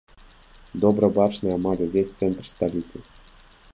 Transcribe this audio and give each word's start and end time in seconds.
Добра 0.85 1.09
бачны 1.17 1.49
амаль 1.57 1.83
увесь 1.89 2.15
цэнтр 2.21 2.45
сталіцы. 2.53 2.97